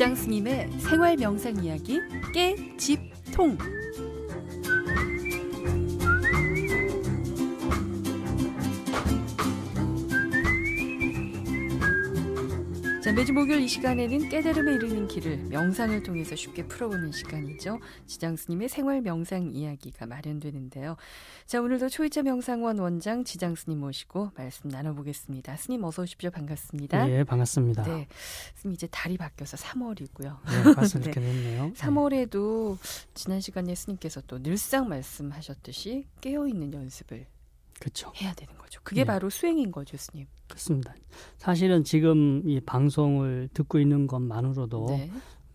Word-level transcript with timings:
지장 0.00 0.14
스님의 0.14 0.70
생활 0.78 1.14
명상 1.18 1.62
이야기 1.62 2.00
깨집통. 2.32 3.58
자, 13.10 13.16
매주 13.16 13.32
목요일 13.32 13.62
이 13.62 13.66
시간에는 13.66 14.28
깨달음에 14.28 14.74
이르는 14.74 15.08
길을 15.08 15.36
명상을 15.48 16.00
통해서 16.04 16.36
쉽게 16.36 16.68
풀어보는 16.68 17.10
시간이죠. 17.10 17.80
지장 18.06 18.36
스님의 18.36 18.68
생활 18.68 19.00
명상 19.00 19.50
이야기가 19.52 20.06
마련되는데요. 20.06 20.96
자, 21.44 21.60
오늘도 21.60 21.88
초이자 21.88 22.22
명상원 22.22 22.78
원장 22.78 23.24
지장 23.24 23.56
스님 23.56 23.80
모시고 23.80 24.30
말씀 24.36 24.70
나눠보겠습니다. 24.70 25.56
스님 25.56 25.82
어서 25.82 26.02
오십시오. 26.02 26.30
반갑습니다. 26.30 27.04
네, 27.04 27.24
반갑습니다. 27.24 27.82
네. 27.82 28.06
스님 28.54 28.74
이제 28.74 28.86
달이 28.86 29.16
바뀌어서 29.16 29.56
3월이고요. 29.56 30.36
네, 30.46 30.62
네. 30.62 31.00
이렇게 31.00 31.20
됐네요. 31.20 31.72
3월에도 31.72 32.78
지난 33.14 33.40
시간에 33.40 33.74
스님께서 33.74 34.20
또 34.28 34.40
늘상 34.40 34.88
말씀하셨듯이 34.88 36.06
깨어있는 36.20 36.72
연습을 36.74 37.26
그렇죠. 37.80 38.12
해야 38.20 38.32
되는 38.34 38.56
거죠. 38.56 38.80
그게 38.84 39.00
네. 39.00 39.06
바로 39.06 39.28
수행인 39.30 39.72
거죠, 39.72 39.96
스님. 39.96 40.26
그렇습니다. 40.46 40.94
사실은 41.38 41.82
지금 41.82 42.48
이 42.48 42.60
방송을 42.60 43.48
듣고 43.52 43.80
있는 43.80 44.06
것만으로도 44.06 44.86
네. 44.90 45.10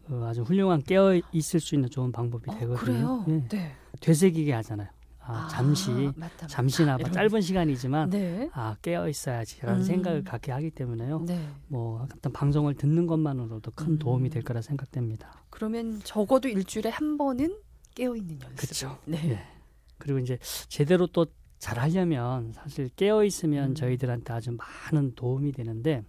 어, 0.09 0.25
아주 0.27 0.41
훌륭한 0.41 0.83
깨어 0.83 1.21
있을 1.31 1.59
수 1.61 1.75
있는 1.75 1.89
좋은 1.89 2.11
방법이 2.11 2.49
어, 2.51 2.53
되거든요. 2.59 2.75
그래요? 2.75 3.25
예. 3.29 3.47
네. 3.47 3.75
되새기게 4.01 4.51
하잖아요. 4.53 4.89
아, 5.27 5.47
잠시 5.49 5.89
맞다, 5.91 6.13
맞다. 6.17 6.47
잠시나 6.47 6.97
뭐 6.97 7.01
이런- 7.01 7.11
짧은 7.13 7.41
시간이지만 7.41 8.09
네. 8.11 8.47
아 8.53 8.75
깨어 8.83 9.09
있어야지라는 9.09 9.79
음. 9.79 9.83
생각을 9.83 10.23
갖게 10.23 10.51
하기 10.51 10.69
때문에요. 10.71 11.21
네. 11.25 11.47
뭐 11.67 12.03
어떤 12.03 12.31
방송을 12.31 12.75
듣는 12.75 13.07
것만으로도 13.07 13.71
큰 13.71 13.93
음. 13.93 13.99
도움이 13.99 14.29
될 14.29 14.43
거라 14.43 14.61
생각됩니다. 14.61 15.43
그러면 15.49 15.99
적어도 16.03 16.47
일주일에 16.47 16.89
한 16.89 17.17
번은 17.17 17.57
깨어 17.95 18.15
있는 18.15 18.39
연습. 18.41 18.55
그렇죠. 18.57 18.99
네. 19.05 19.29
예. 19.31 19.39
그리고 19.97 20.19
이제 20.19 20.37
제대로 20.67 21.07
또 21.07 21.25
잘 21.65 21.79
하려면 21.79 22.51
사실 22.53 22.89
깨어 22.95 23.23
있으면 23.23 23.71
음. 23.71 23.75
저희들한테 23.75 24.31
아주 24.33 24.51
많은 24.51 25.15
도움이 25.15 25.51
되는데 25.51 26.03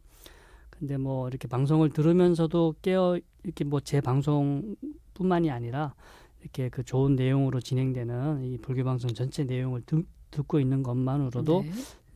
근데 0.68 0.98
뭐 0.98 1.28
이렇게 1.28 1.48
방송을 1.48 1.88
들으면서도 1.88 2.74
깨어 2.82 3.18
이렇게 3.42 3.64
뭐 3.64 3.80
제 3.80 4.02
방송뿐만이 4.02 5.50
아니라 5.50 5.94
이렇게 6.42 6.68
그 6.68 6.82
좋은 6.84 7.16
내용으로 7.16 7.60
진행되는 7.62 8.44
이 8.44 8.58
불교 8.58 8.84
방송 8.84 9.14
전체 9.14 9.44
내용을 9.44 9.80
듣, 9.86 10.06
듣고 10.30 10.60
있는 10.60 10.82
것만으로도 10.82 11.62
네. 11.62 11.72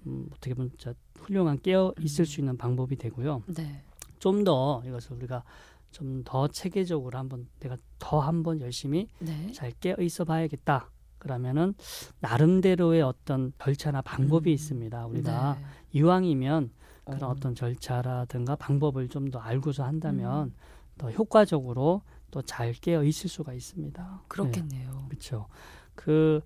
음, 0.07 0.27
어떻게 0.33 0.53
보면 0.53 0.73
진짜 0.77 0.93
훌륭한 1.21 1.61
깨어 1.63 1.95
있을 2.03 2.27
수 2.27 2.41
있는 2.43 2.59
방법이 2.59 2.97
되고요. 2.97 3.43
네. 3.57 3.83
좀 4.19 4.45
더 4.45 4.83
이것을 4.85 5.17
우리가 5.17 5.43
좀 5.93 6.23
더 6.25 6.47
체계적으로 6.47 7.17
한번 7.19 7.49
내가 7.59 7.79
더 7.99 8.21
한번 8.21 8.61
열심히 8.61 9.09
네. 9.19 9.51
잘 9.53 9.73
깨어 9.81 9.97
있어 10.01 10.25
봐야겠다. 10.27 10.91
그러면은 11.21 11.75
나름대로의 12.19 13.03
어떤 13.03 13.53
절차나 13.63 14.03
방법이 14.03 14.51
음. 14.51 14.55
있습니다. 14.55 15.07
우리가 15.07 15.57
네. 15.61 15.67
이왕이면 15.93 16.71
그런 17.05 17.23
어. 17.23 17.29
어. 17.29 17.35
떤 17.37 17.55
절차라든가 17.55 18.57
방법을 18.57 19.09
좀 19.09 19.31
더 19.31 19.39
알고서 19.39 19.85
한다면 19.85 20.49
음. 20.49 20.55
더 20.99 21.11
효과적으로 21.13 22.03
또 22.33 22.43
잘 22.43 22.73
깨어 22.73 23.05
있을 23.05 23.29
수가 23.29 23.53
있습니다. 23.53 24.23
그렇겠네요. 24.29 25.07
그렇죠. 25.09 25.47
그 25.95 26.41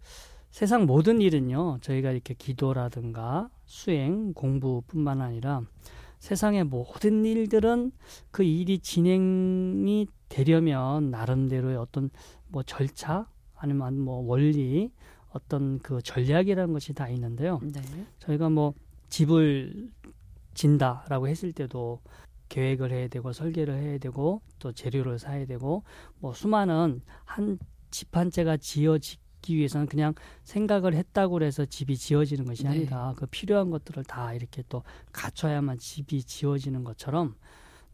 세상 0.50 0.86
모든 0.86 1.20
일은요. 1.20 1.78
저희가 1.82 2.10
이렇게 2.10 2.34
기도라든가 2.34 3.50
수행, 3.66 4.32
공부뿐만 4.34 5.20
아니라 5.20 5.62
세상의 6.20 6.64
모든 6.64 7.24
일들은 7.24 7.92
그 8.30 8.42
일이 8.44 8.78
진행이 8.78 10.06
되려면 10.28 11.10
나름대로의 11.10 11.76
어떤 11.76 12.08
뭐 12.48 12.62
절차 12.62 13.26
아니면 13.64 13.98
뭐 13.98 14.18
원리 14.26 14.92
어떤 15.30 15.78
그 15.80 16.00
전략이라는 16.02 16.72
것이 16.72 16.92
다 16.92 17.08
있는데요. 17.08 17.60
네. 17.62 17.80
저희가 18.20 18.50
뭐 18.50 18.74
집을 19.08 19.90
진다라고 20.54 21.28
했을 21.28 21.52
때도 21.52 22.00
계획을 22.48 22.92
해야 22.92 23.08
되고 23.08 23.32
설계를 23.32 23.74
해야 23.82 23.98
되고 23.98 24.42
또 24.58 24.70
재료를 24.72 25.18
사야 25.18 25.46
되고 25.46 25.82
뭐 26.20 26.32
수많은 26.34 27.00
한 27.24 27.58
집 27.90 28.16
한 28.16 28.28
채가 28.28 28.56
지어지기 28.56 29.54
위해서는 29.56 29.86
그냥 29.86 30.14
생각을 30.42 30.94
했다고 30.94 31.42
해서 31.42 31.64
집이 31.64 31.96
지어지는 31.96 32.44
것이 32.44 32.64
네. 32.64 32.70
아니라 32.70 33.14
그 33.16 33.26
필요한 33.26 33.70
것들을 33.70 34.02
다 34.02 34.34
이렇게 34.34 34.64
또 34.68 34.82
갖춰야만 35.12 35.78
집이 35.78 36.24
지어지는 36.24 36.82
것처럼 36.82 37.36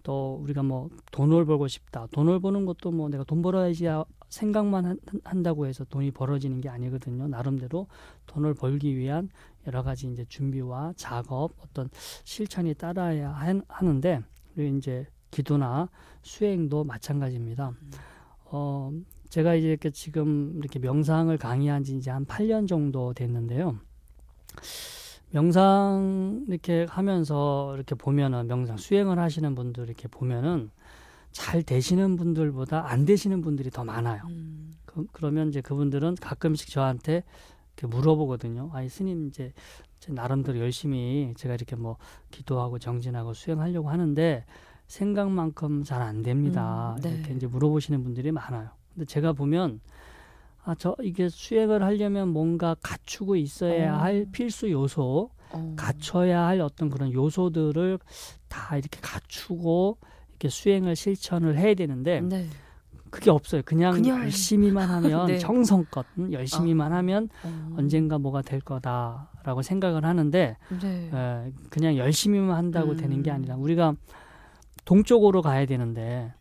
또 0.03 0.39
우리가 0.43 0.63
뭐 0.63 0.89
돈을 1.13 1.45
벌고 1.45 1.69
싶다 1.69 2.07
돈을 2.13 2.41
버는 2.41 2.65
것도 2.65 2.91
뭐 2.93 3.11
내가 3.11 3.25
돈 3.25 3.43
벌어야지 3.43 3.87
생각만 4.31 4.85
한- 4.87 5.01
한다고 5.25 5.67
해서 5.67 5.85
돈이 5.85 6.13
벌어지는 6.13 6.61
게 6.61 6.69
아니거든요 6.69 7.29
나름대로 7.29 7.87
돈을 8.27 8.55
벌기 8.55 8.97
위한 8.97 9.29
여러 9.67 9.83
가지 9.83 10.07
이제 10.11 10.25
준비와 10.29 10.95
작업 10.97 11.53
어떤 11.63 11.91
실천이 12.25 12.75
따라야 12.75 13.31
한- 13.31 13.63
하는데 13.69 14.23
그리고 14.55 14.77
이제 14.79 15.07
기도나 15.31 15.89
수행도 16.23 16.85
마찬가지입니다. 16.85 17.73
어 18.47 18.91
제가 19.29 19.55
이제 19.55 19.69
이렇게 19.69 19.91
지금 19.91 20.57
이렇게 20.59 20.79
명상을 20.81 21.37
강의한 21.39 21.85
지 21.85 21.97
이제 21.97 22.11
한 22.11 22.25
8년 22.25 22.67
정도 22.67 23.13
됐는데요. 23.15 23.79
명상 25.33 26.47
이렇게 26.49 26.87
하면서 26.89 27.75
이렇게 27.77 27.95
보면은 27.95 28.49
명상 28.49 28.77
수행을 28.77 29.19
하시는 29.19 29.55
분들 29.55 29.85
이렇게 29.85 30.09
보면은 30.09 30.71
잘 31.33 31.63
되시는 31.63 32.17
분들보다 32.17 32.89
안 32.91 33.05
되시는 33.05 33.41
분들이 33.41 33.71
더 33.71 33.85
많아요. 33.85 34.23
음. 34.29 34.77
그, 34.85 35.07
그러면 35.13 35.49
이제 35.49 35.61
그분들은 35.61 36.17
가끔씩 36.21 36.71
저한테 36.71 37.23
이렇게 37.77 37.97
물어보거든요. 37.97 38.71
아니 38.73 38.89
스님 38.89 39.29
이제 39.29 39.53
제 40.01 40.13
나름대로 40.13 40.59
열심히 40.59 41.33
제가 41.37 41.55
이렇게 41.55 41.77
뭐 41.77 41.97
기도하고 42.31 42.79
정진하고 42.79 43.33
수행하려고 43.35 43.91
하는데 43.91 44.45
생각만큼 44.89 45.85
잘 45.85 46.03
안 46.03 46.23
됩니다. 46.23 46.97
음, 46.99 47.03
네. 47.03 47.11
이렇게 47.15 47.35
이제 47.35 47.47
물어보시는 47.47 48.03
분들이 48.03 48.33
많아요. 48.33 48.71
근데 48.95 49.05
제가 49.07 49.33
보면 49.33 49.81
아 50.65 50.75
저 50.75 50.95
이게 51.03 51.29
수행을 51.29 51.83
하려면 51.83 52.29
뭔가 52.29 52.75
갖추고 52.83 53.37
있어야 53.37 53.95
어. 53.95 53.99
할 53.99 54.27
필수 54.31 54.71
요소, 54.71 55.31
어. 55.53 55.75
갖춰야 55.77 56.47
할 56.47 56.61
어떤 56.61 56.91
그런 56.91 57.13
요소들을 57.13 57.99
다 58.49 58.77
이렇게 58.77 59.01
갖추고 59.01 59.97
이렇게 60.41 60.49
수행을 60.49 60.97
실천을 60.97 61.59
해야 61.59 61.75
되는데 61.75 62.23
네. 62.23 62.47
그게 63.11 63.31
없어요. 63.31 63.61
그냥, 63.65 63.93
그냥- 63.93 64.23
열심히만 64.23 64.89
하면 64.89 65.27
네. 65.27 65.39
정성껏 65.39 66.07
음, 66.19 66.33
열심히만 66.33 66.93
어. 66.93 66.97
하면 66.97 67.29
어. 67.45 67.75
언젠가 67.77 68.17
뭐가 68.19 68.41
될 68.41 68.61
거다라고 68.61 69.61
생각을 69.63 70.05
하는데 70.07 70.57
네. 70.81 71.11
에, 71.13 71.53
그냥 71.69 71.97
열심히만 71.97 72.57
한다고 72.57 72.93
음. 72.93 72.97
되는 72.97 73.23
게 73.23 73.31
아니라 73.31 73.57
우리가 73.57 73.95
동쪽으로 74.87 75.43
가야 75.43 75.67
되는데 75.67 76.33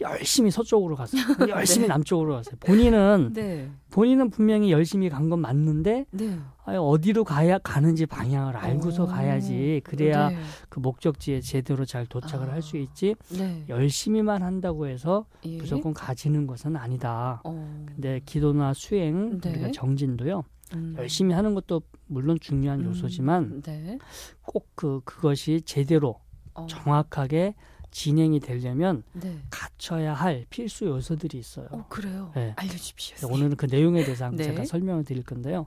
열심히 0.00 0.50
서쪽으로 0.50 0.94
갔어요. 0.96 1.22
열심히 1.48 1.82
네. 1.86 1.88
남쪽으로 1.88 2.34
갔어요. 2.34 2.56
본인은 2.60 3.32
네. 3.32 3.70
본인은 3.90 4.30
분명히 4.30 4.70
열심히 4.70 5.08
간 5.08 5.26
건 5.26 5.40
맞는데 5.40 6.06
네. 6.10 6.38
아, 6.64 6.76
어디로 6.76 7.24
가야 7.24 7.58
가는지 7.58 8.06
방향을 8.06 8.56
알고서 8.56 9.04
어. 9.04 9.06
가야지 9.06 9.80
그래야 9.84 10.28
네. 10.28 10.36
그 10.68 10.78
목적지에 10.80 11.40
제대로 11.40 11.84
잘 11.84 12.06
도착을 12.06 12.48
아. 12.50 12.52
할수 12.52 12.76
있지 12.76 13.14
네. 13.30 13.64
열심히만 13.68 14.42
한다고 14.42 14.86
해서 14.86 15.26
예. 15.44 15.56
무조건 15.56 15.94
가지는 15.94 16.46
것은 16.46 16.76
아니다. 16.76 17.40
어. 17.44 17.84
근데 17.86 18.20
기도나 18.24 18.72
수행, 18.74 19.40
네. 19.40 19.50
우리가 19.50 19.70
정진도요. 19.72 20.44
음. 20.74 20.94
열심히 20.98 21.32
하는 21.34 21.54
것도 21.54 21.80
물론 22.06 22.38
중요한 22.40 22.80
음. 22.80 22.86
요소지만 22.86 23.62
네. 23.62 23.98
꼭그 24.42 25.00
그것이 25.04 25.62
제대로 25.62 26.20
어. 26.54 26.66
정확하게 26.66 27.54
진행이 27.96 28.40
되려면 28.40 29.02
네. 29.14 29.38
갖춰야 29.48 30.12
할 30.12 30.44
필수 30.50 30.84
요소들이 30.84 31.38
있어요. 31.38 31.66
어 31.70 31.86
그래요. 31.88 32.30
네. 32.34 32.52
알려주십시오. 32.56 33.26
오늘은 33.26 33.56
그 33.56 33.64
내용에 33.64 34.04
대해서 34.04 34.28
네. 34.28 34.44
제가 34.44 34.66
설명을 34.66 35.04
드릴 35.04 35.22
건데요. 35.22 35.66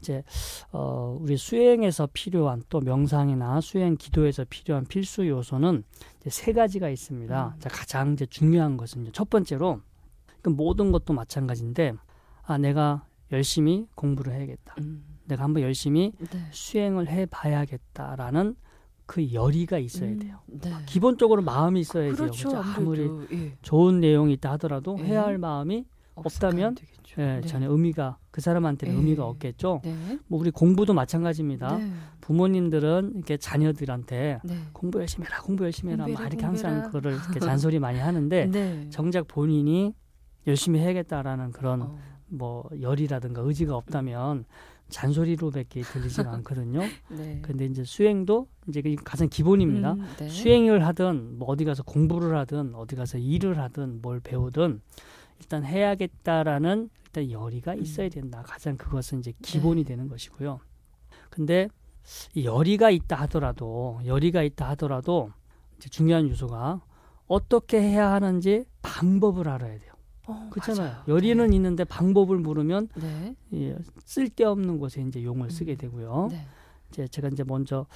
이제 0.00 0.24
어 0.72 1.16
우리 1.20 1.36
수행에서 1.36 2.08
필요한 2.12 2.64
또 2.70 2.80
명상이나 2.80 3.60
수행 3.60 3.96
기도에서 3.96 4.44
필요한 4.50 4.84
필수 4.84 5.28
요소는 5.28 5.84
이제 6.20 6.30
세 6.30 6.52
가지가 6.52 6.90
있습니다. 6.90 7.54
음. 7.54 7.60
자, 7.60 7.68
가장 7.68 8.14
이제 8.14 8.26
중요한 8.26 8.76
것은 8.76 9.08
첫 9.12 9.30
번째로 9.30 9.80
그 10.42 10.48
모든 10.50 10.90
것도 10.90 11.14
마찬가지인데 11.14 11.94
아 12.42 12.58
내가 12.58 13.06
열심히 13.30 13.86
공부를 13.94 14.32
해야겠다. 14.32 14.74
음. 14.80 15.04
내가 15.26 15.44
한번 15.44 15.62
열심히 15.62 16.10
네. 16.18 16.48
수행을 16.50 17.06
해 17.06 17.26
봐야겠다라는 17.26 18.56
그 19.10 19.32
열의가 19.32 19.78
있어야 19.78 20.16
돼요. 20.16 20.38
음. 20.50 20.60
네. 20.60 20.70
기본적으로 20.86 21.42
마음이 21.42 21.80
있어야죠. 21.80 22.14
그렇죠. 22.14 22.48
그죠? 22.50 22.60
아무리 22.60 23.02
아무래도 23.02 23.26
예. 23.32 23.56
좋은 23.60 23.98
내용이 23.98 24.34
있다 24.34 24.52
하더라도 24.52 24.96
예. 25.00 25.04
해야 25.04 25.24
할 25.24 25.36
마음이 25.36 25.84
없다면. 26.14 26.76
예, 27.18 27.40
네. 27.40 27.40
전혀 27.40 27.68
의미가 27.68 28.18
그 28.30 28.40
사람한테는 28.40 28.94
예. 28.94 28.98
의미가 28.98 29.26
없겠죠. 29.26 29.80
네. 29.82 30.18
뭐 30.28 30.38
우리 30.38 30.52
공부도 30.52 30.94
마찬가지입니다. 30.94 31.78
네. 31.78 31.92
부모님들은 32.20 33.14
이렇게 33.16 33.36
자녀들한테 33.36 34.38
네. 34.44 34.54
공부 34.72 35.00
열심히 35.00 35.26
해라, 35.26 35.40
공부 35.42 35.64
열심히 35.64 35.92
해라, 35.92 36.04
막 36.04 36.06
공부해라, 36.06 36.28
이렇게 36.28 36.46
항상 36.46 36.82
공부해라. 36.82 36.86
그거를 36.92 37.16
이렇게 37.16 37.40
잔소리 37.40 37.80
많이 37.80 37.98
하는데 37.98 38.46
네. 38.46 38.86
정작 38.90 39.26
본인이 39.26 39.92
열심히 40.46 40.78
해야겠다라는 40.78 41.50
그런 41.50 41.82
어. 41.82 41.98
뭐 42.28 42.70
열이라든가 42.80 43.42
의지가 43.42 43.74
없다면 43.74 44.44
잔소리로밖에 44.90 45.82
들리지가 45.82 46.30
않거든요. 46.34 46.80
네. 47.08 47.40
근데 47.42 47.66
이제 47.66 47.84
수행도 47.84 48.48
이제 48.68 48.82
그 48.82 48.94
가장 48.96 49.28
기본입니다. 49.28 49.92
음, 49.94 50.06
네. 50.18 50.28
수행을 50.28 50.86
하든 50.86 51.38
뭐 51.38 51.48
어디 51.48 51.64
가서 51.64 51.82
공부를 51.82 52.36
하든 52.38 52.74
어디 52.74 52.96
가서 52.96 53.18
일을 53.18 53.58
하든 53.58 54.02
뭘 54.02 54.20
배우든 54.20 54.80
일단 55.38 55.64
해야겠다라는 55.64 56.90
일단 57.06 57.30
열의가 57.30 57.74
음. 57.74 57.82
있어야 57.82 58.08
된다. 58.08 58.42
가장 58.46 58.76
그것은 58.76 59.20
이제 59.20 59.32
기본이 59.42 59.84
되는 59.84 60.08
것이고요. 60.08 60.60
근데 61.30 61.68
이 62.34 62.44
열의가 62.44 62.90
있다 62.90 63.16
하더라도 63.22 64.00
열의가 64.04 64.42
있다 64.42 64.68
하더라도 64.70 65.30
이제 65.76 65.88
중요한 65.88 66.28
요소가 66.28 66.82
어떻게 67.26 67.80
해야 67.80 68.10
하는지 68.12 68.64
방법을 68.82 69.48
알아야 69.48 69.78
돼요. 69.78 69.89
어, 70.26 70.48
그렇잖아요. 70.50 70.90
맞아요. 70.90 71.04
열의는 71.08 71.52
있는데 71.54 71.84
방법을 71.84 72.38
모르면 72.38 72.88
네. 72.96 73.34
예, 73.54 73.76
쓸데없는 74.04 74.78
곳에 74.78 75.02
이제 75.02 75.22
용을 75.22 75.50
쓰게 75.50 75.72
음. 75.72 75.76
되고요. 75.76 76.28
네. 76.30 76.46
이제 76.90 77.08
제가 77.08 77.28
이제 77.28 77.44
먼저 77.44 77.86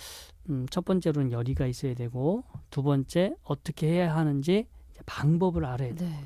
음, 0.49 0.67
첫 0.71 0.85
번째로는 0.85 1.33
열의가 1.33 1.67
있어야 1.67 1.95
되고 1.95 2.45
두 2.71 2.83
번째 2.83 3.35
어떻게 3.43 3.89
해야 3.89 4.17
하는지 4.17 4.67
방법을 5.07 5.65
알아야 5.65 5.95
돼요. 5.95 6.09
네. 6.09 6.19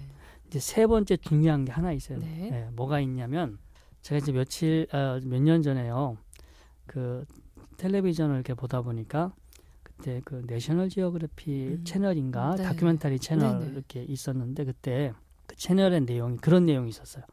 이제 0.47 0.59
세 0.59 0.87
번째 0.87 1.17
중요한 1.17 1.65
게 1.65 1.73
하나 1.73 1.93
있어요. 1.93 2.19
네. 2.19 2.51
예, 2.53 2.71
뭐가 2.75 3.01
있냐면 3.01 3.59
제가 4.03 4.19
이제 4.19 4.33
며칠 4.33 4.87
어, 4.93 5.21
몇년 5.25 5.63
전에요. 5.63 6.17
그 6.87 7.25
텔레비전을 7.77 8.35
이렇게 8.35 8.55
보다 8.55 8.83
보니까 8.83 9.33
그때 9.83 10.21
그 10.25 10.43
내셔널 10.47 10.89
지오그래피 10.89 11.67
음. 11.67 11.85
채널인가 11.85 12.57
네. 12.57 12.63
다큐멘터리 12.63 13.19
채널 13.19 13.59
네네. 13.59 13.73
이렇게 13.73 14.03
있었는데 14.03 14.65
그때 14.65 15.13
그 15.49 15.57
채널의 15.57 16.03
내용이 16.03 16.37
그런 16.37 16.67
내용이 16.67 16.91
있었어요. 16.91 17.25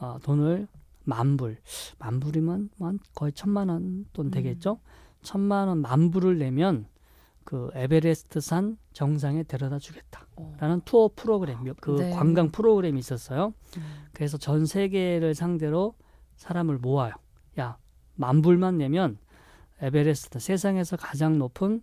어, 0.00 0.18
돈을 0.24 0.66
만 1.04 1.36
불, 1.36 1.58
만 1.98 2.18
불이면 2.18 2.70
뭐한 2.78 2.98
거의 3.14 3.32
천만 3.32 3.68
원돈 3.68 4.26
음. 4.26 4.30
되겠죠? 4.32 4.80
천만 5.22 5.68
원 5.68 5.78
만 5.82 6.10
불을 6.10 6.38
내면 6.38 6.86
그 7.44 7.70
에베레스트 7.74 8.40
산 8.40 8.78
정상에 8.92 9.42
데려다 9.42 9.78
주겠다. 9.78 10.26
어. 10.36 10.56
라는 10.58 10.80
투어 10.84 11.10
프로그램, 11.14 11.58
그 11.80 11.96
네. 11.98 12.10
관광 12.10 12.50
프로그램이 12.50 12.98
있었어요. 12.98 13.52
음. 13.76 13.82
그래서 14.12 14.38
전 14.38 14.64
세계를 14.66 15.34
상대로 15.34 15.94
사람을 16.36 16.78
모아요. 16.78 17.12
야, 17.58 17.76
만 18.14 18.42
불만 18.42 18.78
내면 18.78 19.18
에베레스트, 19.80 20.38
세상에서 20.38 20.96
가장 20.96 21.38
높은 21.38 21.82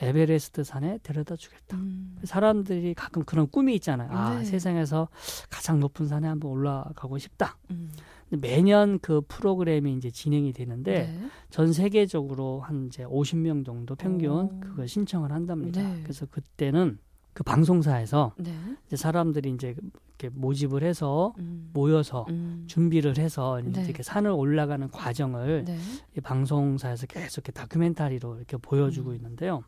에베레스트 0.00 0.64
산에 0.64 0.98
데려다 1.02 1.36
주겠다. 1.36 1.76
음. 1.76 2.16
사람들이 2.24 2.94
가끔 2.94 3.24
그런 3.24 3.48
꿈이 3.48 3.74
있잖아요. 3.76 4.10
아, 4.10 4.38
네. 4.38 4.44
세상에서 4.44 5.08
가장 5.50 5.80
높은 5.80 6.06
산에 6.06 6.28
한번 6.28 6.50
올라가고 6.50 7.18
싶다. 7.18 7.56
음. 7.70 7.90
매년 8.28 8.98
그 8.98 9.22
프로그램이 9.28 9.94
이제 9.94 10.10
진행이 10.10 10.52
되는데 10.52 11.06
네. 11.06 11.28
전 11.50 11.72
세계적으로 11.72 12.60
한 12.60 12.86
이제 12.86 13.04
50명 13.04 13.64
정도 13.64 13.94
평균 13.94 14.30
오. 14.30 14.60
그걸 14.60 14.88
신청을 14.88 15.32
한답니다. 15.32 15.80
네. 15.80 16.00
그래서 16.02 16.26
그때는 16.26 16.98
그 17.32 17.42
방송사에서 17.42 18.32
네. 18.38 18.52
이제 18.86 18.96
사람들이 18.96 19.50
이제 19.50 19.74
이렇게 20.18 20.30
모집을 20.34 20.82
해서 20.82 21.34
음. 21.38 21.70
모여서 21.72 22.24
음. 22.30 22.64
준비를 22.66 23.18
해서 23.18 23.60
이제 23.60 23.80
네. 23.80 23.84
이렇게 23.84 24.02
산을 24.02 24.30
올라가는 24.30 24.88
과정을 24.90 25.64
네. 25.66 25.78
이 26.16 26.20
방송사에서 26.20 27.06
계속 27.06 27.46
이렇게 27.46 27.52
다큐멘터리로 27.52 28.36
이렇게 28.36 28.56
보여주고 28.56 29.10
음. 29.10 29.16
있는데요. 29.16 29.62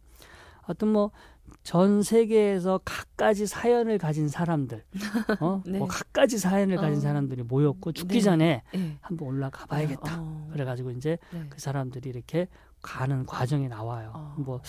하여튼 0.69 0.89
뭐전 0.89 2.03
세계에서 2.03 2.81
갖가지 2.85 3.47
사연을 3.47 3.97
가진 3.97 4.29
사람들, 4.29 4.85
어, 5.41 5.63
네. 5.65 5.79
뭐 5.79 5.89
갖가지 5.89 6.37
사연을 6.39 6.77
가진 6.77 6.99
어. 6.99 7.01
사람들이 7.01 7.43
모였고 7.43 7.93
죽기 7.93 8.17
네. 8.17 8.21
전에 8.21 8.63
예. 8.75 8.99
한번 9.01 9.29
올라가 9.29 9.65
봐야겠다. 9.65 10.21
어. 10.21 10.49
그래가지고 10.53 10.91
이제 10.91 11.17
네. 11.33 11.47
그 11.49 11.59
사람들이 11.59 12.11
이렇게 12.11 12.49
가는 12.83 13.25
과정이 13.25 13.67
나와요. 13.69 14.13
어. 14.15 14.35
뭐 14.37 14.61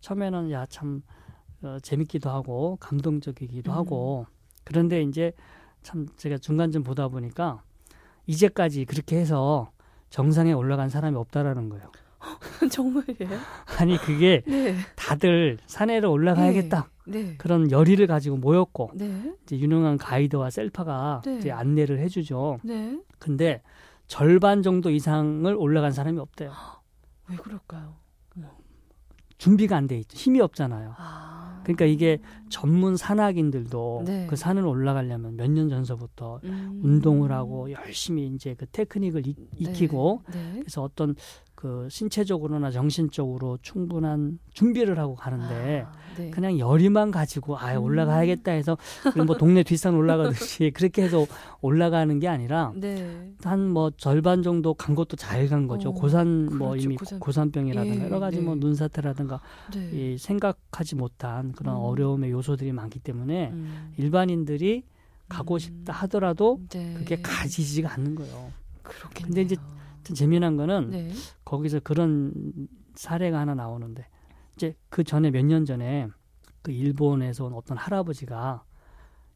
처음에는 0.00 0.50
야 0.50 0.66
참 0.68 1.02
어, 1.62 1.78
재밌기도 1.82 2.28
하고 2.28 2.76
감동적이기도 2.80 3.72
음. 3.72 3.74
하고 3.74 4.26
그런데 4.64 5.00
이제 5.02 5.32
참 5.82 6.06
제가 6.18 6.36
중간 6.36 6.70
좀 6.70 6.82
보다 6.82 7.08
보니까 7.08 7.62
이제까지 8.26 8.84
그렇게 8.84 9.16
해서 9.16 9.70
정상에 10.10 10.52
올라간 10.52 10.90
사람이 10.90 11.16
없다라는 11.16 11.70
거예요. 11.70 11.90
정말이에요? 12.70 13.38
아니 13.78 13.96
그게 13.98 14.42
네. 14.46 14.74
다들 14.96 15.58
산에를 15.66 16.08
올라가야겠다 16.08 16.88
네. 17.06 17.36
그런 17.38 17.70
열의를 17.70 18.06
가지고 18.06 18.36
모였고 18.36 18.90
네. 18.94 19.34
이제 19.44 19.58
유능한 19.58 19.96
가이드와 19.98 20.50
셀파가 20.50 21.22
네. 21.24 21.38
이제 21.38 21.50
안내를 21.52 21.98
해주죠. 22.00 22.58
네. 22.64 22.98
근데 23.18 23.62
절반 24.06 24.62
정도 24.62 24.90
이상을 24.90 25.52
올라간 25.54 25.92
사람이 25.92 26.18
없대요. 26.18 26.52
왜 27.28 27.36
그럴까요? 27.36 27.94
준비가 29.38 29.76
안 29.76 29.86
돼 29.86 29.98
있죠. 29.98 30.16
힘이 30.16 30.40
없잖아요. 30.40 30.94
아. 30.96 31.60
그러니까 31.62 31.84
이게 31.84 32.18
전문 32.48 32.96
산악인들도 32.96 34.04
네. 34.06 34.26
그 34.30 34.34
산을 34.34 34.64
올라가려면 34.64 35.36
몇 35.36 35.50
년 35.50 35.68
전서부터 35.68 36.40
음. 36.44 36.80
운동을 36.82 37.32
하고 37.32 37.70
열심히 37.70 38.28
이제 38.28 38.54
그 38.54 38.64
테크닉을 38.66 39.26
이- 39.26 39.36
익히고 39.58 40.22
네. 40.32 40.38
네. 40.54 40.58
그래서 40.60 40.82
어떤 40.82 41.14
그 41.56 41.88
신체적으로나 41.90 42.70
정신적으로 42.70 43.58
충분한 43.62 44.38
준비를 44.52 44.98
하고 44.98 45.14
가는데 45.14 45.86
아, 45.88 45.92
네. 46.18 46.30
그냥 46.30 46.58
열의만 46.58 47.10
가지고 47.10 47.56
아 47.56 47.72
음. 47.76 47.82
올라가야겠다 47.82 48.52
해서 48.52 48.76
뭐 49.26 49.36
동네 49.38 49.62
뒷산 49.62 49.94
올라가듯이 49.94 50.70
그렇게 50.76 51.02
해서 51.02 51.26
올라가는 51.62 52.18
게 52.20 52.28
아니라 52.28 52.72
네. 52.76 53.32
한뭐 53.42 53.92
절반 53.96 54.42
정도 54.42 54.74
간 54.74 54.94
것도 54.94 55.16
잘 55.16 55.46
간 55.48 55.66
거죠. 55.66 55.90
어, 55.90 55.92
고산 55.92 56.46
뭐 56.58 56.70
그렇죠. 56.70 56.84
이미 56.84 56.96
고산- 57.18 57.50
병이라든가 57.52 58.00
예, 58.00 58.04
여러 58.04 58.18
가지 58.20 58.36
네. 58.38 58.42
뭐 58.42 58.54
눈사태라든가 58.56 59.40
네. 59.72 59.90
이 60.12 60.18
생각하지 60.18 60.94
못한 60.96 61.52
그런 61.52 61.76
음. 61.76 61.80
어려움의 61.80 62.30
요소들이 62.32 62.72
많기 62.72 62.98
때문에 62.98 63.50
음. 63.52 63.92
일반인들이 63.96 64.82
가고 65.28 65.54
음. 65.54 65.58
싶다 65.58 65.92
하더라도 65.94 66.60
네. 66.68 66.94
그게 66.98 67.16
가지지가 67.22 67.92
않는 67.94 68.14
거예요. 68.14 68.50
그렇겠네요. 68.82 69.24
근데 69.26 69.42
이제 69.42 69.56
재미난 70.14 70.56
거는 70.56 70.90
네. 70.90 71.12
거기서 71.46 71.80
그런 71.80 72.32
사례가 72.94 73.38
하나 73.40 73.54
나오는데 73.54 74.06
이제 74.56 74.74
그 74.90 75.02
전에 75.04 75.30
몇 75.30 75.44
년 75.46 75.64
전에 75.64 76.08
그 76.60 76.72
일본에서 76.72 77.46
온 77.46 77.54
어떤 77.54 77.78
할아버지가 77.78 78.64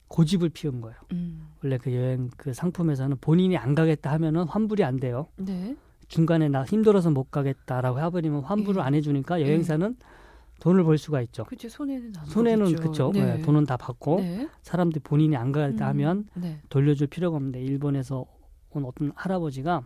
고집을 0.08 0.48
피운 0.50 0.80
거예요. 0.80 0.96
음. 1.12 1.46
원래 1.62 1.78
그 1.78 1.94
여행 1.94 2.28
그 2.36 2.52
상품에서는 2.52 3.16
본인이 3.20 3.56
안 3.56 3.74
가겠다 3.76 4.10
하면은 4.12 4.44
환불이 4.44 4.82
안 4.82 4.96
돼요. 4.98 5.28
네. 5.36 5.76
중간에 6.08 6.48
나 6.48 6.64
힘들어서 6.64 7.10
못 7.12 7.30
가겠다라고 7.30 8.00
해버리면 8.00 8.42
환불을 8.42 8.80
예. 8.80 8.84
안 8.84 8.94
해주니까 8.94 9.40
여행사는 9.40 9.96
돈을 10.58 10.82
벌 10.82 10.98
수가 10.98 11.22
있죠. 11.22 11.44
그치 11.44 11.68
손해는 11.68 12.12
안 12.18 12.26
손해는. 12.26 12.74
그쵸. 12.76 13.12
네. 13.14 13.36
예, 13.38 13.42
돈은 13.42 13.64
다 13.66 13.76
받고 13.76 14.16
네. 14.20 14.48
사람들이 14.62 15.00
본인이 15.04 15.36
안 15.36 15.52
가겠다 15.52 15.86
음. 15.86 15.88
하면 15.90 16.28
네. 16.34 16.60
돌려줄 16.68 17.06
필요가 17.06 17.36
없는데 17.36 17.62
일본에서 17.62 18.26
온 18.70 18.84
어떤 18.84 19.12
할아버지가 19.14 19.82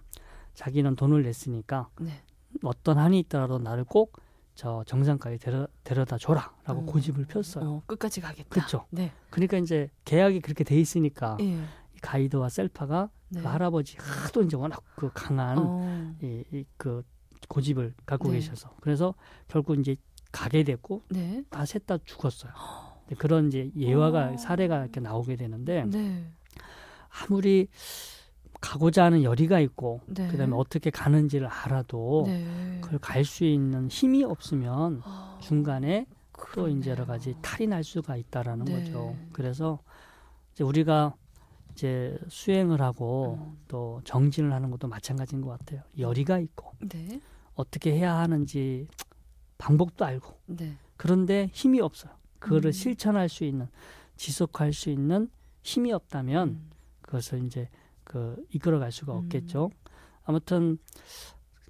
자기는 0.54 0.96
돈을 0.96 1.22
냈으니까 1.22 1.88
네. 2.00 2.22
어떤 2.62 2.98
한이 2.98 3.18
있더라도 3.20 3.58
나를 3.58 3.84
꼭 3.84 4.24
저 4.54 4.84
정상까지 4.86 5.38
데려, 5.38 5.66
데려다 5.82 6.16
줘라라고 6.16 6.82
어. 6.82 6.84
고집을 6.84 7.26
폈어요. 7.26 7.68
어, 7.68 7.82
끝까지 7.86 8.20
가겠다. 8.20 8.48
그쵸. 8.48 8.86
네. 8.90 9.12
그러니까 9.30 9.58
이제 9.58 9.90
계약이 10.04 10.40
그렇게 10.40 10.62
돼 10.62 10.78
있으니까 10.78 11.36
예. 11.40 11.44
이 11.44 11.98
가이드와 12.00 12.48
셀파가 12.48 13.10
네. 13.30 13.40
그 13.40 13.48
할아버지 13.48 13.96
하도 13.98 14.42
이제 14.42 14.56
워낙 14.56 14.80
그 14.94 15.10
강한 15.12 15.58
어. 15.58 16.14
이, 16.22 16.44
이, 16.52 16.64
그 16.76 17.02
고집을 17.48 17.94
갖고 18.06 18.28
네. 18.28 18.34
계셔서 18.36 18.76
그래서 18.80 19.14
결국 19.48 19.78
이제 19.80 19.96
가게 20.30 20.62
됐고 20.62 21.02
네. 21.08 21.42
다셋 21.50 21.86
다 21.86 21.98
죽었어요. 22.04 22.52
근데 23.08 23.16
그런 23.18 23.48
이제 23.48 23.72
예화가 23.76 24.34
어. 24.34 24.36
사례가 24.36 24.82
이렇게 24.82 25.00
나오게 25.00 25.34
되는데 25.34 25.84
네. 25.86 26.30
아무리 27.10 27.68
가고자 28.64 29.04
하는 29.04 29.22
열의가 29.22 29.60
있고 29.60 30.00
네. 30.06 30.26
그다음에 30.28 30.54
어떻게 30.56 30.88
가는지를 30.90 31.46
알아도 31.46 32.24
네. 32.26 32.78
그걸 32.80 32.98
갈 32.98 33.24
수 33.24 33.44
있는 33.44 33.88
힘이 33.88 34.24
없으면 34.24 35.02
아, 35.04 35.38
중간에 35.42 36.06
또 36.32 36.42
그러네요. 36.62 36.78
이제 36.78 36.90
여러 36.90 37.04
가지 37.04 37.34
탈이 37.42 37.66
날 37.66 37.84
수가 37.84 38.16
있다라는 38.16 38.64
네. 38.64 38.72
거죠. 38.84 39.16
그래서 39.32 39.80
이제 40.52 40.64
우리가 40.64 41.14
이제 41.72 42.18
수행을 42.28 42.80
하고 42.80 43.38
음. 43.40 43.58
또 43.68 44.00
정진을 44.04 44.52
하는 44.52 44.70
것도 44.70 44.88
마찬가지인 44.88 45.42
것 45.42 45.58
같아요. 45.58 45.82
열의가 45.98 46.38
있고 46.38 46.72
네. 46.80 47.20
어떻게 47.54 47.92
해야 47.92 48.14
하는지 48.16 48.88
방법도 49.58 50.04
알고 50.06 50.38
네. 50.46 50.76
그런데 50.96 51.50
힘이 51.52 51.80
없어요. 51.80 52.12
그거를 52.38 52.70
음. 52.70 52.72
실천할 52.72 53.28
수 53.28 53.44
있는 53.44 53.68
지속할 54.16 54.72
수 54.72 54.88
있는 54.90 55.28
힘이 55.62 55.92
없다면 55.92 56.48
음. 56.48 56.70
그것을 57.02 57.44
이제 57.44 57.68
그 58.04 58.36
이끌어갈 58.50 58.92
수가 58.92 59.12
음. 59.12 59.18
없겠죠. 59.18 59.70
아무튼 60.24 60.78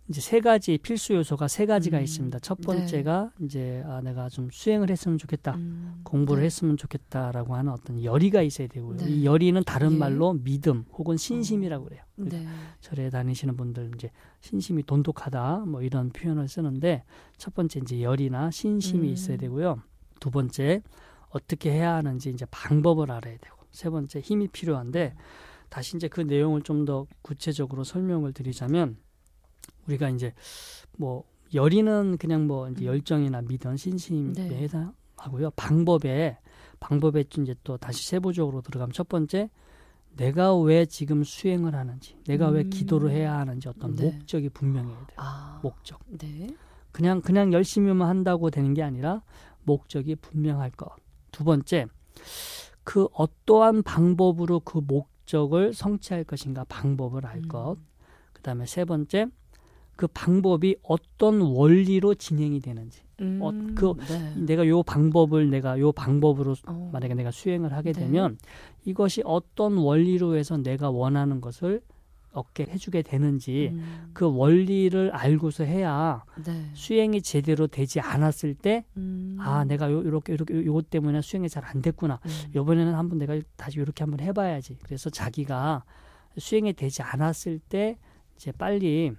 이제 0.09 0.21
세 0.21 0.41
가지 0.41 0.77
필수 0.77 1.15
요소가 1.15 1.49
세 1.49 1.65
가지가 1.65 1.99
음. 1.99 2.03
있습니다. 2.03 2.39
첫 2.41 2.59
네. 2.59 2.67
번째가 2.67 3.33
이제 3.41 3.83
아 3.87 4.03
내가 4.03 4.29
좀 4.29 4.51
수행을 4.53 4.91
했으면 4.91 5.17
좋겠다. 5.17 5.55
음. 5.55 6.01
공부를 6.05 6.43
네. 6.43 6.47
했으면 6.47 6.77
좋겠다라고 6.77 7.55
하는 7.55 7.73
어떤 7.73 8.05
열의가 8.05 8.43
있어야 8.43 8.69
되고요. 8.69 8.99
네. 8.99 9.09
이 9.09 9.25
열의는 9.25 9.65
다른 9.65 9.93
예. 9.93 9.97
말로 9.97 10.35
믿음 10.35 10.85
혹은 10.93 11.17
신심이라고 11.17 11.87
그래요. 11.87 12.03
그러니까 12.17 12.39
네. 12.39 12.47
절에 12.81 13.09
다니시는 13.09 13.57
분들 13.57 13.93
이제 13.95 14.11
신심이 14.41 14.83
돈독하다 14.83 15.65
뭐 15.69 15.81
이런 15.81 16.11
표현을 16.11 16.49
쓰는데 16.49 17.05
첫 17.39 17.55
번째 17.55 17.81
이제 17.81 18.03
열이나 18.03 18.51
신심이 18.51 19.09
음. 19.09 19.13
있어야 19.13 19.39
되고요. 19.39 19.81
두 20.21 20.31
번째 20.31 20.83
어떻게 21.31 21.73
해야 21.73 21.95
하는지 21.95 22.29
이제 22.29 22.45
방법을 22.51 23.11
알아야 23.11 23.39
되고 23.39 23.57
세 23.71 23.89
번째 23.89 24.21
힘이 24.21 24.49
필요한데 24.49 25.15
다시 25.75 25.97
이제 25.97 26.07
그 26.07 26.21
내용을 26.21 26.63
좀 26.63 26.85
더 26.85 27.07
구체적으로 27.23 27.83
설명을 27.83 28.33
드리자면 28.33 28.97
우리가 29.89 30.11
이제 30.11 30.33
뭐 30.99 31.25
열이는 31.53 32.17
그냥 32.19 32.47
뭐 32.47 32.69
이제 32.69 32.85
음. 32.85 32.87
열정이나 32.87 33.41
믿음, 33.43 33.77
신심에 33.77 34.33
네. 34.35 34.63
해당하고요. 34.63 35.51
방법에 35.57 36.39
방법에 36.79 37.25
좀 37.25 37.43
이제 37.45 37.55
또 37.65 37.77
다시 37.77 38.07
세부적으로 38.07 38.61
들어가면 38.61 38.93
첫 38.93 39.09
번째 39.09 39.51
내가 40.17 40.55
왜 40.57 40.85
지금 40.87 41.25
수행을 41.25 41.75
하는지, 41.75 42.17
내가 42.27 42.49
왜 42.51 42.63
음. 42.63 42.71
기도를 42.71 43.11
해야 43.11 43.37
하는지 43.39 43.69
어떤 43.69 43.97
네. 43.97 44.05
목적이 44.13 44.51
분명해야 44.51 44.97
돼요. 45.07 45.17
아. 45.17 45.59
목적. 45.63 45.99
네. 46.07 46.55
그냥 46.93 47.21
그냥 47.21 47.53
열심히만 47.53 48.07
한다고 48.07 48.51
되는 48.51 48.75
게 48.75 48.83
아니라 48.83 49.23
목적이 49.65 50.15
분명할 50.17 50.71
것. 50.71 50.91
두 51.33 51.43
번째, 51.43 51.87
그 52.85 53.09
어떠한 53.15 53.83
방법으로 53.83 54.61
그 54.61 54.81
목 54.81 55.14
적을 55.27 55.73
성취할 55.73 56.25
것인가 56.25 56.65
방법을 56.65 57.27
알 57.27 57.43
것. 57.43 57.77
음. 57.79 57.87
그다음에 58.33 58.67
세 58.67 58.85
번째, 58.85 59.27
그 59.97 60.07
방법이 60.09 60.77
어떤 60.83 61.41
원리로 61.41 62.15
진행이 62.15 62.61
되는지. 62.61 63.03
음. 63.21 63.39
어, 63.41 63.53
그 63.75 63.95
네. 64.09 64.35
내가 64.37 64.67
요 64.67 64.83
방법을 64.83 65.51
내가 65.51 65.79
요 65.79 65.93
방법으로 65.93 66.57
어. 66.67 66.91
만약에 66.93 67.15
내가 67.15 67.31
수행을 67.31 67.73
하게 67.73 67.93
네. 67.93 68.01
되면 68.01 68.37
이것이 68.85 69.23
어떤 69.25 69.77
원리로 69.77 70.37
해서 70.37 70.57
내가 70.57 70.91
원하는 70.91 71.41
것을 71.41 71.81
얻게 72.35 72.65
해주게 72.69 73.03
되는지 73.03 73.71
음. 73.73 74.11
그 74.13 74.31
원리를 74.31 75.11
알고서 75.13 75.65
해야 75.65 76.25
네. 76.45 76.71
수행이 76.75 77.23
제대로 77.23 77.67
되지 77.67 78.01
않았을 78.01 78.55
때 78.55 78.85
음. 78.97 79.37
아 79.41 79.65
내가 79.65 79.91
요, 79.91 80.05
요렇게 80.05 80.33
요렇게 80.33 80.67
요것 80.67 80.91
때문에 80.91 81.21
수행이 81.23 81.49
잘 81.49 81.65
안 81.65 81.81
됐구나 81.81 82.21
음. 82.25 82.31
요번에는 82.55 82.95
한번 82.95 83.19
내가 83.19 83.41
다시 83.57 83.79
요렇게 83.79 84.05
한번 84.05 84.21
해봐야지 84.21 84.77
그래서 84.83 85.09
자기가 85.09 85.85
수행이 86.37 86.75
되지 86.75 87.03
않았을 87.03 87.59
때 87.59 87.97
이제 88.37 88.53
빨리 88.53 89.13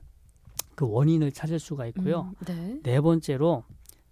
그 0.76 0.88
원인을 0.88 1.32
찾을 1.32 1.58
수가 1.58 1.88
있고요 1.88 2.34
음. 2.40 2.46
네. 2.46 2.80
네 2.84 3.02
번째로 3.02 3.64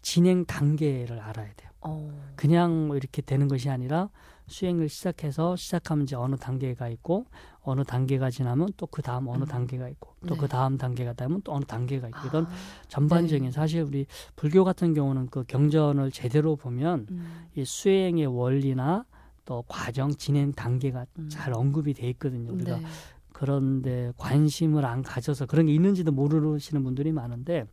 진행 0.01 0.45
단계를 0.45 1.19
알아야 1.19 1.53
돼요 1.53 1.69
어. 1.81 2.11
그냥 2.35 2.87
뭐 2.87 2.95
이렇게 2.97 3.21
되는 3.21 3.47
것이 3.47 3.69
아니라 3.69 4.09
수행을 4.47 4.89
시작해서 4.89 5.55
시작하면 5.55 6.03
이제 6.03 6.15
어느 6.15 6.35
단계가 6.35 6.89
있고 6.89 7.25
어느 7.61 7.83
단계가 7.83 8.29
지나면 8.29 8.69
또 8.77 8.87
그 8.87 9.01
다음 9.01 9.27
어느 9.27 9.43
음. 9.43 9.47
단계가 9.47 9.89
있고 9.89 10.13
또 10.27 10.35
네. 10.35 10.41
그 10.41 10.47
다음 10.47 10.77
단계가 10.77 11.13
되면 11.13 11.41
또 11.43 11.53
어느 11.53 11.63
단계가 11.65 12.07
있고 12.09 12.19
이런 12.27 12.45
아. 12.45 12.49
전반적인 12.89 13.45
네. 13.45 13.51
사실 13.51 13.81
우리 13.81 14.05
불교 14.35 14.63
같은 14.63 14.93
경우는 14.93 15.27
그 15.31 15.43
경전을 15.45 16.11
제대로 16.11 16.55
보면 16.55 17.07
음. 17.09 17.47
이 17.55 17.65
수행의 17.65 18.27
원리나 18.27 19.05
또 19.45 19.63
과정 19.67 20.11
진행 20.11 20.51
단계가 20.51 21.05
음. 21.17 21.27
잘 21.29 21.53
언급이 21.53 21.93
돼 21.93 22.07
있거든요. 22.09 22.53
우리가 22.53 22.77
네. 22.77 22.85
그런데 23.31 24.11
관심을 24.17 24.85
안 24.85 25.01
가져서 25.01 25.47
그런 25.47 25.65
게 25.65 25.73
있는지도 25.73 26.11
모르시는 26.11 26.83
분들이 26.83 27.11
많은데 27.11 27.65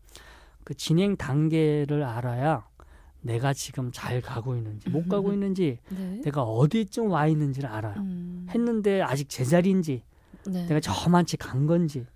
그 0.64 0.74
진행 0.74 1.16
단계를 1.16 2.02
알아야 2.02 2.66
내가 3.22 3.52
지금 3.52 3.90
잘 3.92 4.20
가고 4.20 4.56
있는지 4.56 4.88
못 4.88 5.08
가고 5.08 5.32
있는지 5.32 5.78
네. 5.90 6.20
내가 6.24 6.42
어디쯤 6.42 7.10
와 7.10 7.26
있는지를 7.26 7.68
알아요. 7.68 8.00
음. 8.00 8.46
했는데 8.50 9.02
아직 9.02 9.28
제자리인지 9.28 10.02
네. 10.46 10.66
내가 10.66 10.80
저만치 10.80 11.36
간 11.36 11.66
건지 11.66 12.06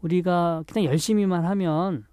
우리가 0.00 0.64
그냥 0.66 0.86
열심히만 0.90 1.44
하면 1.44 2.04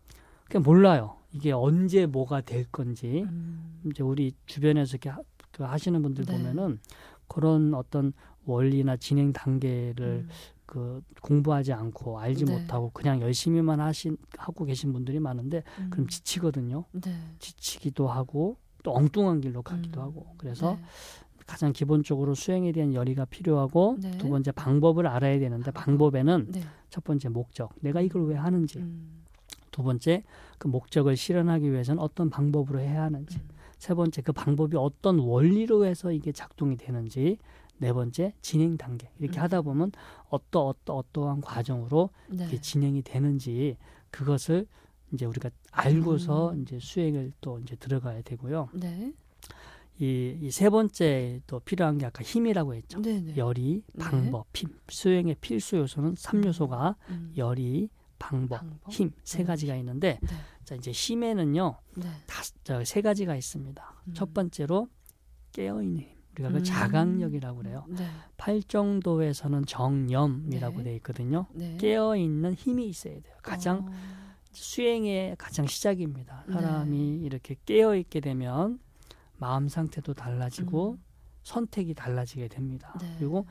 그냥 0.50 0.64
몰라요. 0.64 1.18
이게 1.32 1.52
언제 1.52 2.06
뭐가 2.06 2.42
될 2.42 2.66
건지 2.66 3.26
음. 3.28 3.82
이제 3.86 4.04
우리 4.04 4.34
주변에서 4.46 4.92
이렇게 4.92 5.10
하, 5.10 5.20
그 5.52 5.64
하시는 5.64 6.02
분들 6.02 6.26
네. 6.26 6.34
보면은 6.38 6.80
그런 7.28 7.74
어떤 7.74 8.14
원리나 8.46 8.98
진행 8.98 9.34
단계를 9.34 10.26
음. 10.26 10.30
그 10.66 11.02
공부하지 11.22 11.74
않고 11.74 12.20
알지 12.20 12.46
네. 12.46 12.60
못하고 12.60 12.90
그냥 12.92 13.22
열심히만 13.22 13.80
하신 13.80 14.18
하고 14.38 14.66
계신 14.66 14.92
분들이 14.94 15.20
많은데 15.20 15.64
음. 15.80 15.90
그럼 15.90 16.08
지치거든요. 16.08 16.86
네. 16.94 17.14
지치기도 17.40 18.08
하고 18.08 18.58
또 18.82 18.94
엉뚱한 18.96 19.42
길로 19.42 19.62
가기도 19.62 20.02
음. 20.02 20.06
하고 20.06 20.28
그래서 20.38 20.76
네. 20.76 20.84
가장 21.46 21.74
기본적으로 21.74 22.36
수행에 22.36 22.72
대한 22.72 22.94
열의가 22.94 23.26
필요하고 23.26 23.98
네. 24.02 24.18
두 24.18 24.30
번째 24.30 24.52
방법을 24.52 25.08
알아야 25.08 25.40
되는데 25.40 25.72
방법 25.72 26.16
에는 26.16 26.48
네. 26.52 26.62
첫 26.90 27.04
번째 27.04 27.30
목적 27.30 27.74
내가 27.82 28.02
이걸 28.02 28.26
왜 28.26 28.36
하는지 28.36 28.80
음. 28.80 29.24
두 29.72 29.84
번째 29.84 30.24
그 30.58 30.68
목적을 30.68 31.18
실현하기 31.18 31.72
위해서는 31.72 32.02
어떤 32.02 32.30
방법으로 32.30 32.80
해야 32.80 33.04
하는지 33.04 33.38
음. 33.38 33.50
세 33.78 33.94
번째 33.94 34.22
그 34.22 34.32
방법이 34.32 34.78
어떤 34.78 35.20
원리로 35.20 35.86
해서 35.86 36.12
이게 36.12 36.32
작동이 36.32 36.78
되는지 36.78 37.38
네 37.78 37.92
번째 37.92 38.34
진행 38.42 38.78
단계 38.78 39.12
이렇게 39.20 39.40
음. 39.40 39.44
하다 39.44 39.62
보면 39.62 39.92
어떠 40.30 40.68
어떠 40.68 40.96
어떠한 40.96 41.42
과정으로 41.42 42.10
네. 42.30 42.46
이게 42.48 42.62
진행이 42.62 43.02
되는지 43.02 43.78
그것을 44.10 44.68
이제 45.12 45.26
우리가 45.26 45.50
알고서 45.72 46.52
음. 46.54 46.62
이제 46.62 46.80
수행을 46.80 47.34
또 47.42 47.60
이제 47.60 47.76
들어가야 47.76 48.22
되고요. 48.22 48.70
네. 48.74 49.14
이세 50.00 50.70
번째 50.70 51.42
또 51.46 51.60
필요한 51.60 51.98
게 51.98 52.06
아까 52.06 52.24
힘이라고 52.24 52.74
했죠. 52.74 53.00
네. 53.02 53.22
네. 53.22 53.38
열의, 53.38 53.84
네. 53.94 54.04
방법, 54.04 54.48
힘. 54.56 54.70
수행의 54.90 55.36
필수 55.40 55.78
요소는 55.78 56.16
삼 56.18 56.44
요소가 56.44 56.96
음. 57.10 57.32
열의, 57.38 57.90
방법, 58.18 58.60
방법? 58.60 58.92
힘세 58.92 59.44
음. 59.44 59.46
가지가 59.46 59.76
있는데 59.78 60.20
네. 60.22 60.28
자 60.64 60.76
이제 60.76 60.92
힘에는요 60.92 61.78
네. 61.98 62.08
다세 62.66 63.02
가지가 63.02 63.36
있습니다. 63.36 64.04
음. 64.08 64.14
첫 64.14 64.34
번째로 64.34 64.88
깨어 65.52 65.84
있는 65.84 66.02
힘. 66.02 66.23
우리가 66.34 66.50
그 66.50 66.58
음. 66.58 66.64
자각력이라고 66.64 67.58
그래요. 67.60 67.86
네. 67.88 68.06
팔정도에서는 68.38 69.66
정념이라고 69.66 70.78
네. 70.78 70.84
돼 70.84 70.96
있거든요. 70.98 71.46
네. 71.54 71.78
깨어 71.78 72.16
있는 72.18 72.54
힘이 72.54 72.88
있어야 72.88 73.14
돼요. 73.14 73.36
가장 73.42 73.88
어. 73.88 73.92
수행의 74.52 75.36
가장 75.38 75.66
시작입니다. 75.68 76.44
네. 76.48 76.54
사람이 76.54 77.18
이렇게 77.18 77.56
깨어 77.66 77.96
있게 77.96 78.20
되면 78.20 78.80
마음 79.38 79.68
상태도 79.68 80.14
달라지고 80.14 80.92
음. 80.92 81.04
선택이 81.44 81.94
달라지게 81.94 82.48
됩니다. 82.48 82.98
네. 83.00 83.16
그리고 83.18 83.46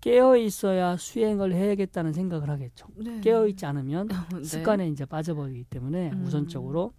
깨어 0.00 0.36
있어야 0.36 0.96
수행을 0.96 1.52
해야겠다는 1.52 2.12
생각을 2.12 2.48
하겠죠. 2.48 2.86
네. 2.96 3.20
깨어 3.20 3.46
있지 3.48 3.66
않으면 3.66 4.08
네. 4.34 4.44
습관에 4.44 4.88
이제 4.88 5.04
빠져버리기 5.04 5.64
때문에 5.64 6.10
음. 6.12 6.24
우선적으로 6.24 6.92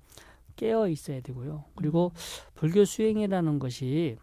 깨어 0.56 0.90
있어야 0.90 1.22
되고요. 1.22 1.66
그리고 1.76 2.12
불교 2.54 2.86
수행이라는 2.86 3.60
것이 3.60 4.18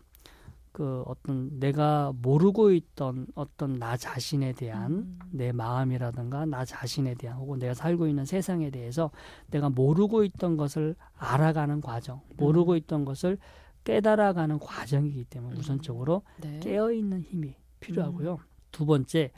그 0.79 1.03
어떤 1.07 1.59
내가 1.59 2.13
모르고 2.23 2.71
있던 2.71 3.27
어떤 3.35 3.81
나 3.81 3.97
자신에 3.97 4.53
대한 4.53 4.93
음. 4.93 5.19
내 5.33 5.51
마음이라든가 5.51 6.47
나 6.47 6.65
자신에 6.65 7.15
대한 7.15 7.37
혹은 7.37 7.59
내가 7.59 7.75
살고 7.75 8.07
있는 8.07 8.25
세상에 8.25 8.71
대해서 8.71 9.11
내가 9.51 9.71
모르고 9.71 10.23
있던 10.23 10.57
것을 10.57 10.95
알아가는 11.17 11.81
과정, 11.81 12.21
모르고 12.37 12.73
음. 12.73 12.77
있던 12.77 13.05
것을 13.05 13.39
깨달아가는 13.83 14.57
과정이기 14.61 15.25
때문에 15.25 15.57
음. 15.57 15.59
우선적으로 15.59 16.23
네. 16.41 16.61
깨어 16.61 16.93
있는 16.93 17.23
힘이 17.23 17.57
필요하고요. 17.81 18.39
두 18.71 18.87
번째 18.87 19.33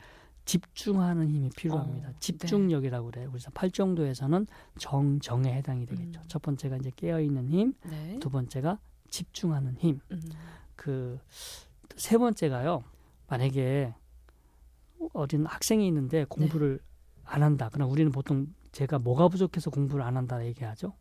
집중하는 0.45 1.27
힘이 1.27 1.49
필요합니다. 1.57 2.09
어, 2.09 2.13
집중력이라고 2.19 3.09
그래요. 3.09 3.31
그래서 3.31 3.49
팔정도에서는 3.55 4.45
정정에 4.77 5.51
해당이 5.53 5.87
되겠죠. 5.87 6.19
음. 6.19 6.23
첫 6.27 6.43
번째가 6.43 6.77
이제 6.77 6.91
깨어 6.95 7.19
있는 7.19 7.49
힘, 7.49 7.73
네. 7.89 8.19
두 8.19 8.29
번째가 8.29 8.77
집중하는 9.09 9.75
힘. 9.79 9.99
음. 10.89 11.19
그세 11.89 12.17
번째가요. 12.17 12.83
만약에 13.27 13.93
어린 15.13 15.45
학생이 15.45 15.87
있는데 15.87 16.25
공부를 16.25 16.79
안 17.23 17.43
한다. 17.43 17.69
그럼 17.71 17.89
우리는 17.89 18.11
보통 18.11 18.47
제가 18.71 18.99
뭐가 18.99 19.27
부족해서 19.27 19.69
공부를 19.69 20.03
안 20.03 20.17
한다 20.17 20.45
얘기하죠. 20.45 20.93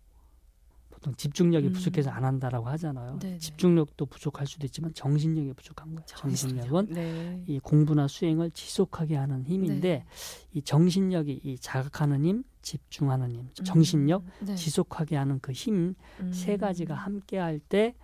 보통 0.90 1.14
집중력이 1.14 1.68
음. 1.68 1.72
부족해서 1.72 2.10
안 2.10 2.24
한다라고 2.24 2.68
하잖아요. 2.68 3.18
네네. 3.20 3.38
집중력도 3.38 4.06
부족할 4.06 4.46
수도 4.46 4.66
있지만 4.66 4.92
정신력이 4.92 5.54
부족한 5.54 5.94
거예요. 5.94 6.04
정신력은 6.04 6.86
네. 6.90 7.42
이 7.46 7.58
공부나 7.58 8.06
수행을 8.06 8.50
지속하게 8.50 9.16
하는 9.16 9.44
힘인데 9.44 9.80
네. 9.80 10.04
이 10.52 10.60
정신력이 10.60 11.40
이 11.42 11.58
자각하는 11.58 12.24
힘, 12.24 12.44
집중하는 12.60 13.32
힘, 13.32 13.48
정신력, 13.54 14.24
음. 14.42 14.46
네. 14.46 14.54
지속하게 14.54 15.16
하는 15.16 15.38
그 15.40 15.52
힘세 15.52 15.94
음. 16.20 16.58
가지가 16.58 16.94
함께 16.94 17.38
할때 17.38 17.94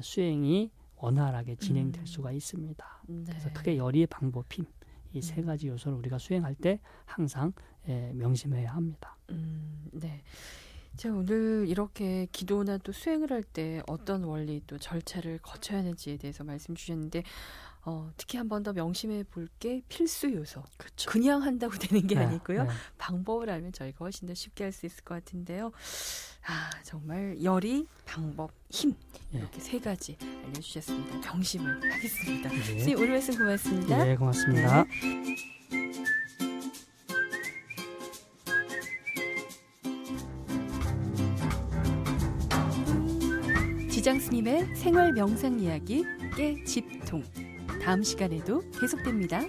수행이 0.00 0.70
원활하게 1.02 1.56
진행될 1.56 2.02
음. 2.02 2.06
수가 2.06 2.30
있습니다. 2.32 3.02
네. 3.08 3.24
그래서 3.26 3.52
크게 3.52 3.76
열의 3.76 4.06
방법 4.06 4.46
힘이세 5.12 5.40
음. 5.40 5.46
가지 5.46 5.66
요소를 5.66 5.98
우리가 5.98 6.18
수행할 6.18 6.54
때 6.54 6.78
항상 7.04 7.52
예, 7.88 8.12
명심해야 8.14 8.72
합니다. 8.72 9.16
음, 9.30 9.88
네. 9.92 10.22
자, 10.96 11.12
오늘 11.12 11.66
이렇게 11.68 12.26
기도나 12.30 12.78
또 12.78 12.92
수행을 12.92 13.32
할 13.32 13.42
때 13.42 13.82
어떤 13.88 14.22
원리 14.24 14.62
또 14.66 14.78
절차를 14.78 15.38
거쳐야 15.38 15.78
하는지에 15.80 16.16
대해서 16.18 16.44
말씀 16.44 16.74
주셨는데 16.76 17.24
어, 17.84 18.12
특히 18.16 18.38
한 18.38 18.48
번 18.48 18.62
더 18.62 18.72
명심해 18.72 19.24
볼 19.24 19.48
게 19.58 19.82
필수 19.88 20.32
요소. 20.32 20.62
그렇죠. 20.76 21.10
그냥 21.10 21.42
한다고 21.42 21.74
되는 21.74 22.06
게 22.06 22.16
아니고요. 22.16 22.64
네. 22.64 22.70
방법을 22.98 23.50
알면 23.50 23.72
저희가 23.72 23.98
훨씬 24.00 24.28
더 24.28 24.34
쉽게 24.34 24.64
할 24.64 24.72
수 24.72 24.86
있을 24.86 25.02
것 25.04 25.14
같은데요. 25.16 25.72
아, 26.46 26.70
정말 26.84 27.36
열의, 27.42 27.86
방법, 28.04 28.52
힘 28.70 28.94
예. 29.34 29.38
이렇게 29.38 29.60
세 29.60 29.78
가지 29.78 30.16
알려주셨습니다. 30.44 31.18
명심을 31.32 31.92
하겠습니다. 31.92 32.48
네. 32.50 32.56
선생님 32.56 32.96
오늘 32.98 33.10
말씀 33.10 33.36
고맙습니다. 33.36 34.04
네, 34.04 34.16
고맙습니다. 34.16 34.84
지장 43.90 44.18
스님의 44.18 44.74
생활 44.74 45.12
명상 45.12 45.60
이야기 45.60 46.04
깨집통 46.36 47.22
다음 47.82 48.02
시간에도 48.04 48.62
계속됩니다. 48.80 49.40